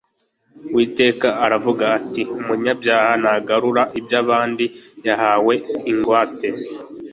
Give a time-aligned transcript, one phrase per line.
[0.69, 4.65] Uwiteka aravuga ati: "Umunyabyaha nagarura iby'abandi
[5.05, 6.47] yahaweho ingwate,